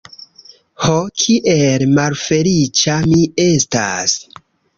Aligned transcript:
Ho 0.85 0.95
kiel 1.23 1.85
malfeliĉa 1.99 2.97
mi 3.13 3.21
estas! 3.45 4.19